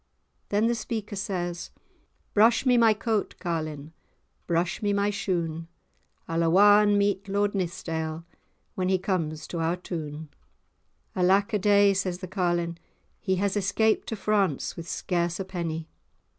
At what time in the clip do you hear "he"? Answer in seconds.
8.89-8.97, 13.19-13.35